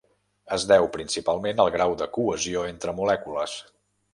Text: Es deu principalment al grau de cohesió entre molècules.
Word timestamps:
Es 0.55 0.63
deu 0.71 0.87
principalment 0.95 1.61
al 1.65 1.71
grau 1.75 1.93
de 2.01 2.09
cohesió 2.17 2.67
entre 2.71 2.99
molècules. 3.03 3.55